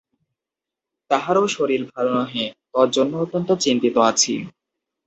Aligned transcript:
তাঁহারও 1.11 1.45
শরীর 1.47 1.81
ভাল 1.91 2.05
নহে, 2.15 2.45
তজ্জন্য 2.73 3.13
অত্যন্ত 3.17 3.49
চিন্তিত 3.63 3.95
আছি। 4.09 4.33